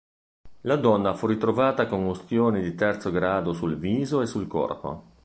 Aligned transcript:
La 0.61 0.77
donna 0.77 1.13
fu 1.13 1.27
ritrovata 1.27 1.85
con 1.85 2.03
ustioni 2.05 2.59
di 2.59 2.73
terzo 2.73 3.11
grado 3.11 3.53
sul 3.53 3.77
viso 3.77 4.21
e 4.21 4.25
sul 4.25 4.47
corpo. 4.47 5.09